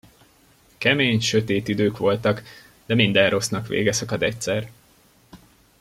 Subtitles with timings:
[0.77, 2.43] Kemény, sötét idők voltak,
[2.85, 4.69] de minden rossznak vége szakad egyszer.